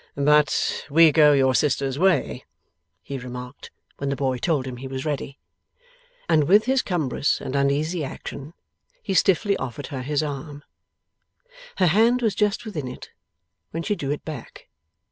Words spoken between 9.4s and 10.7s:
offered her his arm.